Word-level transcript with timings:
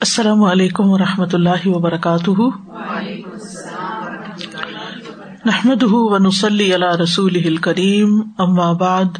السلام 0.00 0.42
علیکم 0.42 0.90
و 0.90 0.98
رحمۃ 0.98 1.32
اللہ 1.32 1.66
وبرکاتہ۔ 1.66 2.40
نحمد 5.46 5.82
ونسلی 5.82 6.74
علی 6.74 7.02
رسول 7.02 7.56
کریم 7.56 8.20
ام 8.38 8.60
آباد 8.60 9.18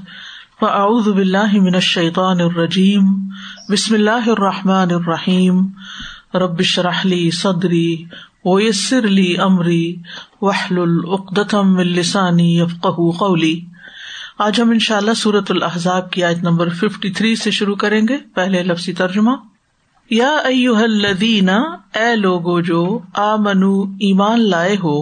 فاعوذ 0.60 1.08
باللہ 1.08 1.52
من 1.52 1.74
الشیطان 1.74 2.40
الرجیم، 2.40 3.02
بسم 3.72 3.94
اللہ 3.94 4.28
الرحمٰن 4.28 4.94
الرحیم۔ 4.94 5.60
ربش 6.34 6.78
رحلی 6.78 7.30
صدری 7.30 8.04
ویسر 8.44 9.04
علی 9.04 9.36
عمری 9.36 9.96
وحل 10.42 10.78
العقدم 10.78 11.76
السانی 11.76 12.58
یفق 12.58 12.86
قولی۔ 13.18 13.60
آج 14.38 14.60
ہم 14.60 14.70
ان 14.70 14.78
شاء 14.78 14.96
اللہ 14.96 15.14
صورت 15.16 15.50
الحضاب 15.50 16.10
کی 16.10 16.24
آیت 16.24 16.38
نمبر 16.38 16.68
ففٹی 16.68 17.10
تھری 17.10 17.36
سے 17.36 17.50
شروع 17.50 17.76
کریں 17.76 18.08
گے۔ 18.08 18.16
پہلے 18.34 18.62
لفظی 18.62 18.92
ترجمہ۔ 18.92 19.49
یا 20.10 20.30
ایو 20.44 20.74
الذین، 20.76 21.48
اے 21.94 22.14
لوگو 22.16 22.60
جو 22.60 22.82
آ 23.18 23.34
منو 23.36 23.72
ایمان 24.00 24.48
لائے 24.50 24.76
ہو، 24.76 24.96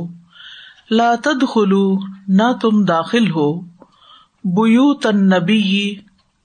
لا 0.91 1.15
تدخلو، 1.15 1.87
نہ 2.29 2.53
تم 2.61 2.85
داخل 2.85 3.30
ہو 3.30 3.49
بو 4.45 4.93
تن 4.95 5.25
نبی 5.29 5.95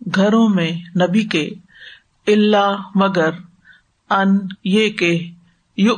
گھروں 0.02 0.48
میں 0.50 0.72
نبی 0.96 1.24
کے 1.24 1.50
اللہ 2.28 2.88
مگر 2.96 3.32
ان 4.10 4.38
یہ 4.64 4.90
کہ 4.90 5.12
یو 5.78 5.94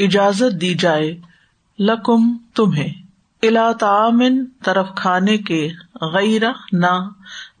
اجازت 0.00 0.60
دی 0.60 0.74
جائے 0.74 1.14
لکم 1.78 2.36
تمہیں 2.54 2.92
الا 3.42 3.70
تعامن 3.72 4.44
طرف 4.64 4.94
کھانے 4.94 5.36
کے 5.38 5.68
غیر 6.00 6.42
نہ 6.72 7.08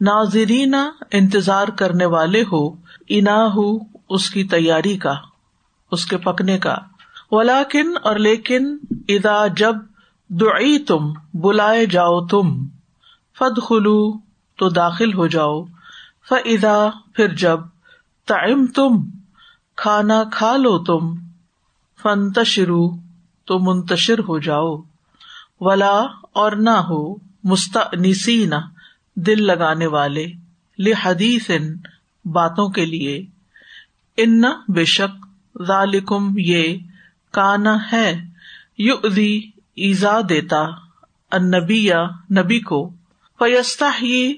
ناظرین 0.00 0.74
انتظار 1.12 1.68
کرنے 1.68 2.04
والے 2.04 2.42
ہو، 2.52 2.70
انا 3.08 3.46
ہو 3.46 3.78
اس 4.08 4.30
کی 4.30 4.44
تیاری 4.44 4.96
کا، 4.96 5.14
اس 5.90 6.06
کے 6.06 6.16
پکنے 6.16 6.58
کا۔ 6.58 6.74
ولاکن 7.30 7.92
اور 8.02 8.16
لیکن 8.16 8.76
ادا 9.08 9.46
جب 9.46 9.76
دعی 10.28 10.78
تم 10.78 11.12
بلائے 11.34 11.86
جاؤ 11.86 12.26
تم۔ 12.26 12.64
فد 13.38 13.62
خلو 13.62 14.18
تو 14.58 14.68
داخل 14.68 15.14
ہو 15.14 15.26
جاؤ۔ 15.26 15.64
فدا 16.28 16.88
پھر 17.14 17.28
جب 17.28 17.60
تعم 18.26 18.66
تم 18.66 18.96
کھانا 19.76 20.22
کھا 20.32 20.56
لو 20.56 20.78
تم۔ 20.78 21.14
فنتشرو 22.02 22.90
تو 23.44 23.58
منتشر 23.58 24.18
ہو 24.18 24.38
جاؤ۔ 24.38 24.76
ولا 25.60 26.06
اور 26.32 26.52
نہ 26.52 26.70
ہو۔ 26.70 27.25
مستنسی 27.46 28.46
دل 29.16 29.46
لگانے 29.46 29.86
والے 29.86 30.26
لحدیث 30.78 31.50
باتوں 32.24 32.68
کے 32.68 32.84
لیے۔ 32.84 33.26
ان 34.16 34.42
بے 34.68 34.84
شک 34.84 35.26
ذالکم 35.66 36.34
یہ 36.38 36.78
کانا 37.30 37.76
ہے 37.92 38.20
یو 38.78 38.94
ایزا 39.76 40.20
دیتا 40.28 40.66
نبی 41.38 41.84
یا 41.84 42.04
نبی 42.30 42.60
کو۔ 42.60 42.90
فیستا 43.38 43.90
ہی 44.02 44.34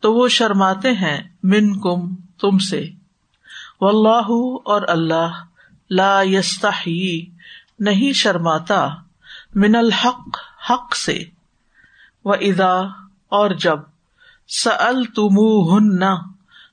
تو 0.00 0.14
وہ 0.14 0.28
شرماتے 0.28 0.92
ہیں 0.92 1.28
من 1.42 1.80
کم 1.80 2.14
تم 2.14 2.58
سے۔ 2.58 2.88
و 3.80 3.86
اللہ 3.88 4.58
اور 4.64 4.82
اللہ 4.88 5.44
لا 5.90 6.22
یستا 6.22 6.90
نہیں 7.80 8.12
شرماتا، 8.12 8.88
من 9.54 9.76
الحق، 9.76 10.38
حق 10.70 10.96
سے۔ 10.96 11.24
و 12.26 12.32
ادا 12.32 12.80
اور 13.28 13.50
جب 13.50 13.78
سل 14.48 15.04
تم 15.04 15.38
ہن 15.38 16.04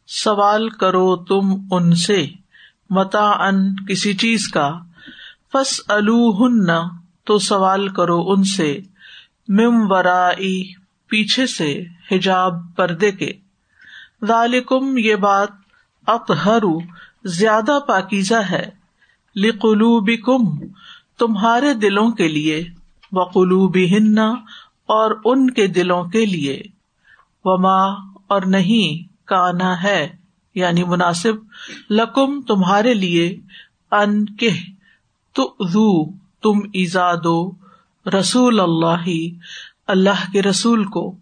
سوال 0.07 0.69
کرو 0.69 1.15
تم 1.15 1.67
ان 1.71 1.95
سے 1.95 2.27
متا 2.89 3.29
ان 3.29 3.75
کسی 3.85 4.13
چیز 4.13 4.47
کا۔ 4.47 4.79
فس 5.53 5.81
الن 5.87 6.71
تو 7.23 7.39
سوال 7.39 7.87
کرو 7.87 8.23
ان 8.27 8.43
سے 8.43 8.79
مم 9.47 9.91
ورائی 9.91 10.73
پیچھے 11.07 11.47
سے 11.47 11.83
حجاب 12.11 12.75
پردے 12.75 13.11
کے۔ 13.11 13.33
ذالکم 14.27 14.97
یہ 14.97 15.15
بات 15.15 15.49
اطہر، 16.07 16.63
زیادہ 17.23 17.79
پاکیزہ 17.87 18.51
ہے۔ 18.51 18.69
لقلوبکم 19.35 20.67
تمہارے 21.19 21.73
دلوں 21.73 22.11
کے 22.11 22.27
لیے۔ 22.27 22.63
وقلوبہن 23.11 24.19
اور 24.85 25.21
ان 25.25 25.49
کے 25.49 25.67
دلوں 25.67 26.03
کے 26.03 26.25
لیے۔ 26.25 26.61
وما، 27.43 27.83
اور 28.27 28.41
نہیں، 28.41 29.13
کانا 29.27 29.83
ہے 29.83 30.15
یعنی 30.55 30.83
مناسب، 30.83 31.33
لکم 31.89 32.41
تمہارے 32.41 32.93
لیے، 32.93 33.39
ان 33.91 34.25
کہ 34.25 34.49
تم 36.41 36.59
ایزا 36.73 37.15
دو، 37.15 37.51
رسول 38.19 38.59
اللہ 38.59 39.11
اللہ 39.87 40.31
کے 40.31 40.41
رسول 40.41 40.85
کو۔ 40.85 41.15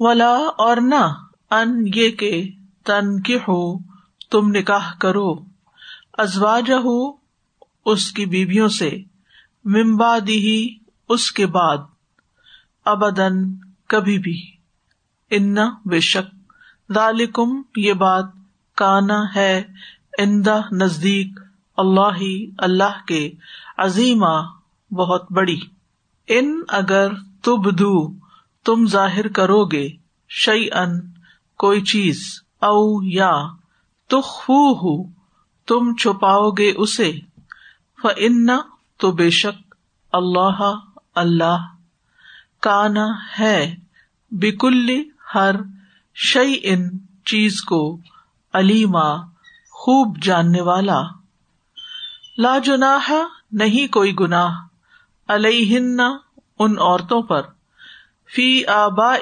ولا، 0.00 0.34
اور 0.58 0.76
نہ، 0.76 1.12
ان 1.50 1.90
یہ 1.94 2.10
کہ 2.10 2.48
تن 2.84 3.22
کے 3.22 3.36
ہو 3.36 3.78
تم 4.30 4.48
نکاح 4.48 4.94
کرو۔ 4.98 5.34
ازواج 6.12 6.72
ہو 6.72 7.12
اس 7.84 8.12
کی 8.12 8.26
بیویوں 8.26 8.68
سے۔ 8.68 8.90
ممبادی 9.64 10.38
ہی 10.38 10.76
اس 11.08 11.32
کے 11.32 11.46
بعد۔ 11.46 11.78
ابدن 12.86 13.54
کبھی 13.86 14.18
بھی۔ 14.18 14.50
ان 15.30 15.56
بے 15.84 16.00
شک 16.00 16.52
ذالکم 16.92 17.62
یہ 17.76 17.92
بات 17.92 18.24
کانا 18.74 19.34
ہے 19.34 19.64
اندا 20.18 20.56
نزدیک 20.72 21.40
اللہ 21.76 22.18
اللہ 22.58 23.06
کے 23.06 23.32
عظیمہ 23.76 24.42
بہت 24.94 25.32
بڑی۔ 25.32 25.60
ان 26.28 26.60
اگر 26.68 27.14
تب 27.42 27.78
دو 27.78 28.14
تم 28.64 28.86
ظاہر 28.86 29.28
کرو 29.28 29.64
گے 29.64 29.88
شعی 30.28 30.68
ان 30.72 31.00
کوئی 31.56 31.80
چیز، 31.80 32.20
او 32.62 33.02
یا 33.02 33.46
تخو 34.08 35.04
تم 35.66 35.96
چھپاؤ 35.96 36.50
گے 36.50 36.72
اسے۔ 36.76 37.12
فن 38.02 38.50
تو 38.96 39.12
بے 39.12 39.30
شک 39.30 39.74
اللہ 40.12 40.78
اللہ۔ 41.14 41.75
کانا 42.66 43.06
ہے۔ 43.38 43.76
بیکل 44.30 45.02
ہر 45.34 45.54
شعی 46.14 46.54
ان 46.62 46.88
چیز 47.24 47.62
کو 47.62 47.98
علیما 48.52 49.16
خوب 49.70 50.18
جاننے 50.22 50.60
والا۔ 50.60 51.02
لا 52.38 52.58
جناح، 52.58 53.12
نہیں 53.52 53.92
کوئی 53.92 54.14
گناہ۔ 54.20 54.50
علیہن، 55.28 56.00
ان 56.58 56.74
عورتوں 56.78 57.22
پر۔ 57.22 57.42
فی 58.34 58.66
آبا 58.66 59.14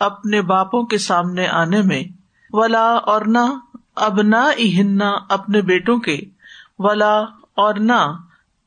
اپنے 0.00 0.42
باپوں 0.42 0.82
کے 0.82 0.98
سامنے 0.98 1.48
آنے 1.48 1.82
میں۔ 1.82 2.04
ولا 2.50 2.92
اور 2.92 3.22
نہ 3.22 3.58
ابنا 3.96 4.50
ہننا 4.58 5.12
اپنے 5.28 5.62
بیٹوں 5.62 5.98
کے۔ 5.98 6.20
ولا 6.78 7.18
اور 7.54 7.74
نہ 7.74 8.16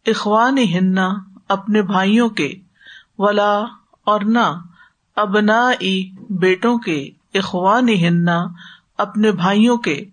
اخوان 0.05 0.57
ہننا 0.57 1.09
اپنے 1.49 1.81
بھائیوں 1.81 2.29
کے۔ 2.29 2.66
ولا 3.19 3.53
اور 4.03 4.21
نہ 4.21 4.45
ابنا 5.15 5.71
بیٹوں 6.29 6.77
کے 6.77 7.09
اخوان 7.33 7.89
ہننا 7.89 8.37
اپنے 8.97 9.31
بھائیوں 9.31 9.77
کے، 9.77 10.05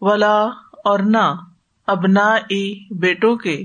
ولا 0.00 0.36
اور 0.84 0.98
نہ 0.98 1.24
ابنا 1.86 2.26
بیٹوں 2.90 3.36
کے 3.36 3.62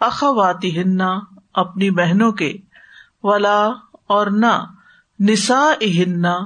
اخواتی 0.00 0.80
ہننا 0.80 1.08
اپنی 1.54 1.90
بہنوں 1.90 2.32
کے، 2.32 2.52
ولا 3.22 3.58
اور 4.06 4.26
نہ 4.26 4.52
نسا 5.20 5.62
ہننا 5.82 6.38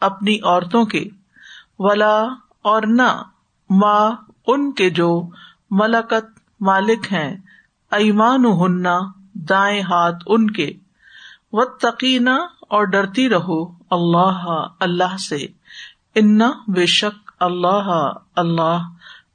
اپنی 0.00 0.38
عورتوں 0.44 0.84
کے، 0.84 1.04
ولا 1.78 2.16
اور 2.62 2.82
نہ 2.86 3.22
ماں 3.70 4.10
ان 4.46 4.72
کے 4.72 4.90
جو 4.90 5.10
ملکت 5.70 6.38
مالک 6.60 7.12
ہیں 7.12 7.36
ایمان 7.92 8.44
ہننا 8.44 8.98
دائیں 9.48 9.82
ہاتھ 9.82 10.24
ان 10.26 10.50
کے۔ 10.50 10.72
و 11.52 11.64
تقینہ 11.64 12.38
اور 12.60 12.84
ڈرتی 12.84 13.28
رہو 13.28 13.64
اللہ 13.90 14.66
اللہ 14.80 15.16
سے۔ 15.16 15.46
انا 16.14 16.50
بے 16.68 16.86
شک 16.86 17.30
اللہ 17.40 18.12
اللہ 18.36 18.82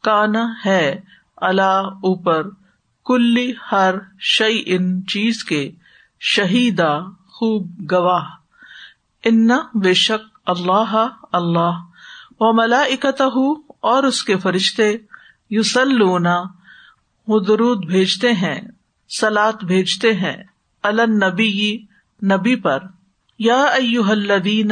کانا 0.04 0.54
ہے 0.66 1.00
اللہ 1.38 1.90
اوپر 2.04 2.44
کلی 3.06 3.54
ہر 3.72 3.96
شعی 4.20 4.64
ان 4.66 5.06
چیز 5.06 5.44
کے 5.44 5.72
شہیدا 6.20 7.00
خوب 7.28 7.92
گواہ۔ 7.92 8.26
انا 9.24 9.60
بے 9.74 9.94
شک 9.94 10.40
اللہ 10.46 11.08
اللہ 11.32 11.82
و 12.40 12.54
ملا 12.54 12.84
اور 13.80 14.04
اس 14.04 14.24
کے 14.24 14.38
فرشتے 14.38 14.96
یوسلونا 15.50 16.44
وہ 17.28 17.40
درود 17.40 17.86
بھیجتے 17.86 18.32
ہیں 18.32 18.62
سلاد 19.10 19.64
بھیجتے 19.64 20.14
ہیں۔ 20.14 20.44
النبی 20.84 21.86
نبی 22.24 22.56
پر، 22.56 22.80
یا 23.40 23.64
الذین، 24.10 24.72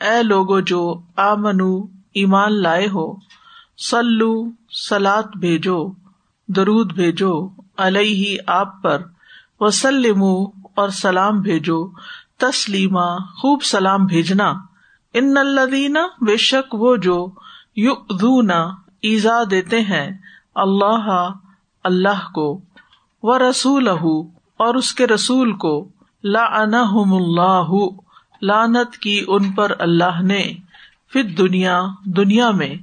اے 0.00 0.22
لوگو 0.22 0.60
جو 0.60 1.00
آ 1.16 1.34
منو 1.34 1.80
ایمان 2.14 2.62
لائے 2.62 2.86
ہو 2.86 3.14
سلو 3.90 4.32
سلاد 4.88 5.36
بھیجو، 5.36 5.78
درود 6.48 6.92
بھیجو 6.92 7.32
علیہ 7.76 8.38
آپ 8.46 8.82
پر 8.82 9.02
وسلم 9.60 10.22
اور 10.74 10.88
سلام 10.88 11.40
بھیجو، 11.40 11.86
تسلیما، 12.38 13.16
خوب 13.16 13.62
سلام 13.62 14.06
بھیجنا۔ 14.06 14.52
ان 15.14 15.36
الدینہ 15.36 15.98
بے 16.20 16.36
شک 16.36 16.74
وہ 16.74 16.96
جو 16.96 17.30
یو 17.76 17.92
ایزا 19.02 19.42
دیتے 19.50 19.80
ہیں، 19.80 20.10
اللہ 20.54 21.30
اللہ 21.84 22.30
کو 22.34 22.60
و 23.22 23.38
رسول 23.38 23.88
اور 23.88 24.74
اس 24.74 24.92
کے 24.92 25.06
رسول 25.06 25.52
کو۔ 25.52 25.88
لا 26.24 26.60
اللہ 26.62 27.72
لانت 28.42 28.96
کی 28.96 29.24
ان 29.28 29.52
پر 29.52 29.72
اللہ 29.78 30.22
نے 30.22 30.52
فت 31.14 31.38
دنیا 31.38 31.86
دنیا 32.04 32.50
میں 32.50 32.74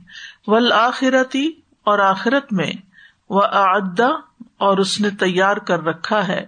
ولآخرتی 0.47 1.51
اور 1.83 1.99
آخرت 1.99 2.53
میں 2.53 2.71
وہ 3.29 3.41
اور 4.57 4.77
اس 4.77 5.01
نے 5.01 5.09
تیار 5.09 5.57
کر 5.57 5.83
رکھا 5.83 6.27
ہے، 6.27 6.45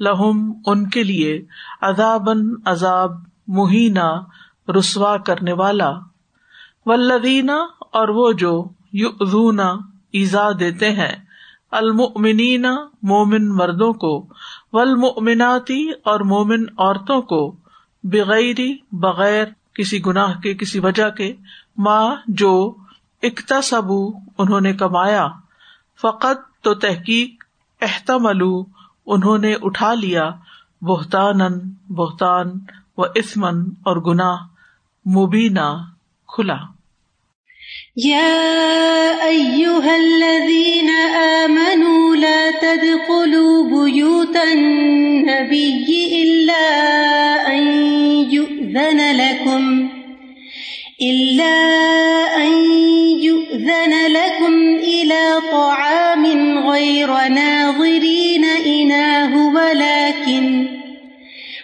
لہم 0.00 0.52
ان 0.66 0.88
کے 0.88 1.02
لیے 1.02 1.44
ادابن 1.80 2.38
عذاب 2.64 3.10
مہینہ 3.48 4.20
رسوا 4.78 5.16
کرنے 5.16 5.52
والا۔ 5.52 5.92
ولدینہ 6.86 7.52
اور 7.90 8.08
وہ 8.08 8.32
جو 8.32 8.68
یونا 8.92 9.68
ایزا 10.12 10.48
دیتے 10.60 10.90
ہیں 10.90 11.16
المنین 11.70 12.66
مومن 13.02 13.48
مردوں 13.48 13.92
کو 13.92 14.26
ولمناتی 14.72 15.90
اور 16.04 16.20
مومن 16.20 16.62
عورتوں 16.78 17.22
کو 17.22 17.56
بغیر 18.04 18.60
بغیر 18.92 19.44
کسی 19.74 20.04
گناہ 20.06 20.40
کے، 20.40 20.54
کسی 20.54 20.78
وجہ 20.78 21.10
کے 21.10 21.34
ماں 21.78 22.16
جو 22.28 22.74
اکتا 23.22 23.62
سبو 23.62 24.10
انہوں 24.38 24.60
نے 24.60 24.72
کمایا، 24.72 25.28
فقط 26.00 26.62
تو 26.62 26.74
تحقیق 26.74 27.44
احتمل 27.80 28.42
انہوں 29.06 29.38
نے 29.38 29.54
اٹھا 29.62 29.94
لیا 29.94 30.30
بہتان 30.82 31.38
بہتان 31.88 32.52
و 32.96 33.02
اسمن 33.02 33.60
اور 33.60 33.96
گناہ 33.96 34.36
مبینہ 35.08 35.84
کھلا۔ 36.28 36.56
يا 38.04 38.28
أيها 39.24 39.94
آمنوا 41.44 42.27
النبي 45.48 46.22
إلا 46.22 46.66
أن 47.48 47.62
يؤذن 48.32 49.00
لكم، 49.16 49.88
إلا 51.02 51.56
أن 52.36 52.52
يؤذن 53.22 53.94
لكم 54.08 54.54
إلى 54.76 55.40
طعام 55.52 56.24
غير 56.68 57.28
ناظرين 57.28 58.44
إناه، 58.44 59.54
ولكن 59.54 60.68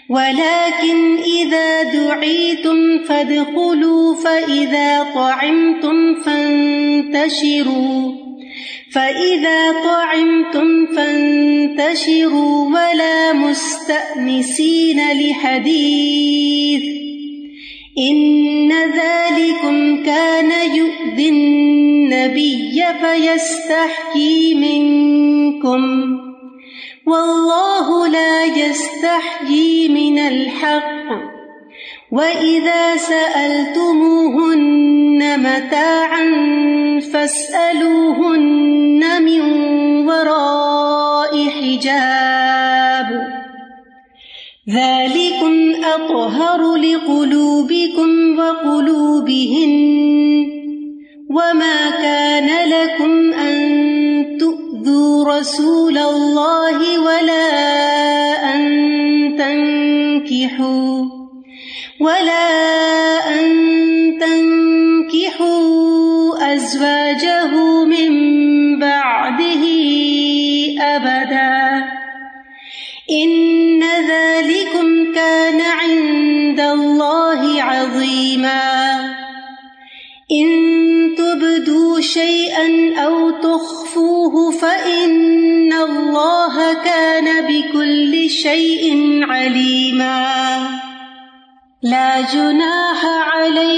ولكن 0.09 1.19
إذا 1.19 1.83
دعيتم 1.83 2.99
فادخلوا، 3.05 4.15
فإذا 4.15 5.07
طعمتم 5.15 6.23
فانتشروا. 6.23 8.13
فإذا 8.95 9.73
طعمتم 9.73 10.87
فانتشروا 10.87 12.67
ولا 12.67 13.33
مستأنسين 13.33 15.01
لحديث 15.21 16.83
إن 17.99 18.73
ذلكم 18.73 20.05
كان 20.05 20.51
يؤذي 20.77 21.29
النبي 21.29 22.85
فيستحكي 23.01 24.55
منكم 24.55 26.15
واللہ 27.07 27.89
لا 28.13 28.45
يستحيي 28.45 29.89
من 29.89 30.19
الحق 30.19 31.09
وإذا 32.13 32.97
سألتموهن 32.97 34.61
متاعا 35.41 36.25
فاسألوهن 37.13 38.84
من 39.25 39.41
وراء 40.09 41.49
حجاب. 41.49 43.35
ذلكم 44.71 45.85
أطهر 45.85 46.77
لقلوبكم 46.77 48.39
وقلوبهن 48.39 49.75
وما 51.31 51.91
كان 51.91 52.49
لكم 52.69 53.33
أن 53.33 54.39
تؤذوا 54.39 55.39
رسول 55.39 55.99
الله 55.99 57.01
ولا 57.01 57.51
أن 58.55 58.63
تنكحوا 59.39 61.05
ولا 62.01 62.94
أبدا. 70.97 71.85
إن 73.25 73.83
ذلكم 73.83 75.15
كان 75.15 75.61
عند 75.61 76.61
الله 76.61 77.63
عظيما. 77.63 78.95
إن 80.33 80.49
تبدوا 81.19 82.01
شيئا 82.01 82.95
أو 83.05 83.31
تخفوه 83.31 84.51
فإن 84.51 85.73
الله 85.73 86.73
كان 86.73 87.47
بكل 87.47 88.31
شيء 88.31 89.21
عليما. 89.23 90.25
لا 91.83 92.21
جناح 92.21 93.05
عليهن 93.05 93.74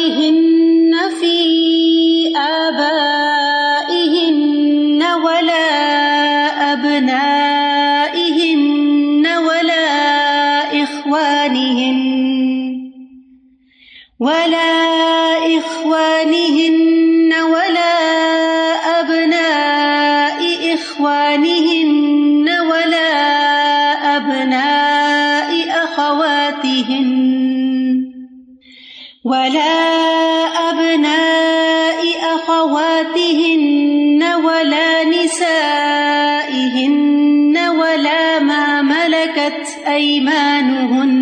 أيمانهن 39.97 41.13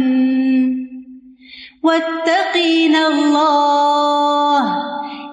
واتقين 1.82 2.96
الله 2.96 4.60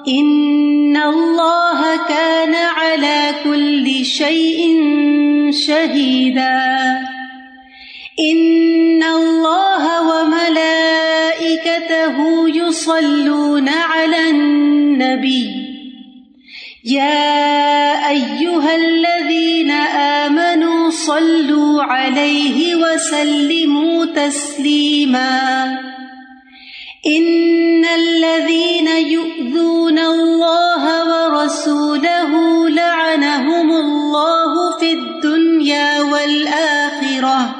إن 0.07 0.97
الله 0.97 1.97
كان 2.09 2.55
على 2.55 3.31
كل 3.43 4.05
شيء 4.05 4.59
شهيدا 5.51 6.99
إن 8.31 9.03
الله 9.03 9.83
وملائكته 10.11 11.35
يصلون 12.49 13.69
على 13.69 14.29
النبي 14.29 15.49
يا 16.85 18.09
أيها 18.09 18.75
الذين 18.75 19.71
آمنوا 19.71 20.20
عليه 21.83 22.75
وسلموا 22.75 24.05
تسليماً. 24.05 25.91
ان 27.07 27.85
الذين 27.85 28.87
يؤذون 28.87 29.99
الله 29.99 30.83
ورسوله 31.11 32.69
لعنهم 32.69 33.71
الله 33.71 34.77
في 34.79 34.93
الدنيا 34.93 36.01
والآخرة. 36.01 37.55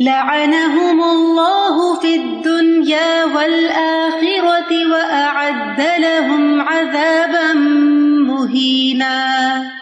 لعنهم 0.00 1.02
الله 1.02 2.00
في 2.00 2.14
الدنيا 2.14 3.24
والآخرة 3.24 4.90
وأعد 4.90 5.86
لهم 5.98 6.60
عذابا 6.60 7.52
مهينا. 8.28 9.81